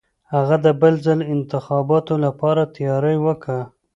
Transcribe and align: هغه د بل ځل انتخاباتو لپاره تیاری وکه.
هغه 0.33 0.55
د 0.65 0.67
بل 0.81 0.93
ځل 1.05 1.19
انتخاباتو 1.35 2.13
لپاره 2.25 2.71
تیاری 2.75 3.17
وکه. 3.25 3.57